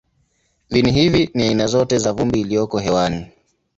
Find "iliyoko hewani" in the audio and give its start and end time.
2.41-3.25